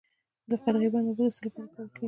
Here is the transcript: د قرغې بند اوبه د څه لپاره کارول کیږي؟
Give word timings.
د 0.49 0.51
قرغې 0.63 0.87
بند 0.93 1.07
اوبه 1.09 1.23
د 1.27 1.29
څه 1.35 1.41
لپاره 1.45 1.67
کارول 1.73 1.87
کیږي؟ 1.93 1.99